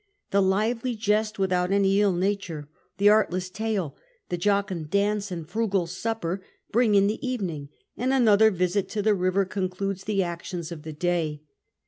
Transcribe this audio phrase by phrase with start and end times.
[0.31, 2.67] The lively jest without any ill nature,
[2.97, 3.95] the artless tale,
[4.29, 9.13] the jocund dance, and frugal supper bring in the evening, and another visit to the
[9.13, 11.43] river concludes the actions of the day.